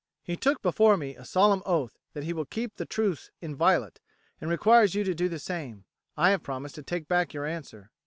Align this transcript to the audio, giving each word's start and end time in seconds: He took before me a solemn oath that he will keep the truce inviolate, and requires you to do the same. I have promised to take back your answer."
He 0.23 0.35
took 0.35 0.63
before 0.63 0.97
me 0.97 1.15
a 1.15 1.23
solemn 1.23 1.61
oath 1.63 1.99
that 2.13 2.23
he 2.23 2.33
will 2.33 2.45
keep 2.47 2.73
the 2.77 2.87
truce 2.87 3.29
inviolate, 3.39 3.99
and 4.39 4.49
requires 4.49 4.95
you 4.95 5.03
to 5.03 5.13
do 5.13 5.29
the 5.29 5.37
same. 5.37 5.85
I 6.17 6.31
have 6.31 6.41
promised 6.41 6.73
to 6.73 6.81
take 6.81 7.07
back 7.07 7.35
your 7.35 7.45
answer." 7.45 7.91